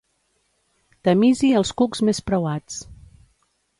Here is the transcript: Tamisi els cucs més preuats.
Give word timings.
Tamisi 1.09 1.51
els 1.59 1.73
cucs 1.83 2.01
més 2.09 2.23
preuats. 2.31 2.81